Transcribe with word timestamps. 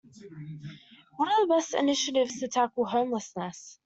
What 1.17 1.29
are 1.29 1.45
the 1.45 1.53
best 1.53 1.75
initiatives 1.75 2.39
to 2.39 2.47
tackle 2.47 2.85
homelessness? 2.85 3.77